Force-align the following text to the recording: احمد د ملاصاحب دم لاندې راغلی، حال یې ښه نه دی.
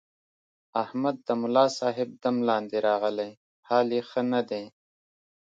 احمد 0.83 1.15
د 1.27 1.29
ملاصاحب 1.41 2.09
دم 2.23 2.35
لاندې 2.49 2.77
راغلی، 2.87 3.31
حال 3.67 3.87
یې 3.95 4.01
ښه 4.09 4.21
نه 4.31 4.41
دی. 4.49 4.63